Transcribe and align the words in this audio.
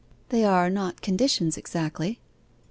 'They 0.29 0.43
are 0.43 0.67
not 0.67 1.03
conditions 1.03 1.57
exactly. 1.57 2.19